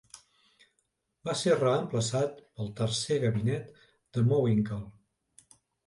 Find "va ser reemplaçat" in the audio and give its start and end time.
1.29-2.41